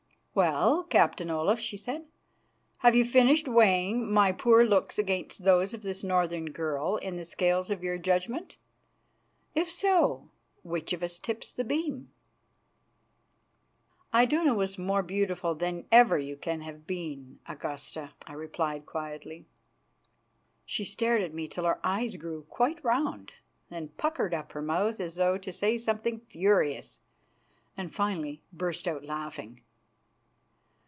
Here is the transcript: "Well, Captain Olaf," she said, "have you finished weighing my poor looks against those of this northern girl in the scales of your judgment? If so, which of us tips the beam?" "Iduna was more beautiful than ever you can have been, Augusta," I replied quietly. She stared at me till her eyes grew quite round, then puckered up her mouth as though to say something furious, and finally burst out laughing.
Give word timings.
"Well, 0.33 0.85
Captain 0.85 1.29
Olaf," 1.29 1.59
she 1.59 1.75
said, 1.75 2.05
"have 2.77 2.95
you 2.95 3.03
finished 3.03 3.49
weighing 3.49 4.09
my 4.09 4.31
poor 4.31 4.63
looks 4.63 4.97
against 4.97 5.43
those 5.43 5.73
of 5.73 5.81
this 5.81 6.05
northern 6.05 6.51
girl 6.53 6.95
in 6.95 7.17
the 7.17 7.25
scales 7.25 7.69
of 7.69 7.83
your 7.83 7.97
judgment? 7.97 8.55
If 9.55 9.69
so, 9.69 10.29
which 10.63 10.93
of 10.93 11.03
us 11.03 11.19
tips 11.19 11.51
the 11.51 11.65
beam?" 11.65 12.13
"Iduna 14.15 14.53
was 14.55 14.77
more 14.77 15.03
beautiful 15.03 15.53
than 15.53 15.85
ever 15.91 16.17
you 16.17 16.37
can 16.37 16.61
have 16.61 16.87
been, 16.87 17.39
Augusta," 17.45 18.13
I 18.25 18.31
replied 18.31 18.85
quietly. 18.85 19.47
She 20.65 20.85
stared 20.85 21.21
at 21.21 21.33
me 21.33 21.49
till 21.49 21.65
her 21.65 21.81
eyes 21.85 22.15
grew 22.15 22.43
quite 22.49 22.81
round, 22.85 23.33
then 23.69 23.89
puckered 23.97 24.33
up 24.33 24.53
her 24.53 24.61
mouth 24.61 25.01
as 25.01 25.17
though 25.17 25.37
to 25.39 25.51
say 25.51 25.77
something 25.77 26.21
furious, 26.29 27.01
and 27.75 27.93
finally 27.93 28.41
burst 28.53 28.87
out 28.87 29.03
laughing. 29.03 29.59